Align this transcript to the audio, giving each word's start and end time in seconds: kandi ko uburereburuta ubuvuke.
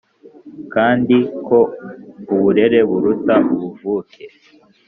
kandi 0.73 1.17
ko 1.47 1.59
uburereburuta 2.33 3.35
ubuvuke. 3.53 4.23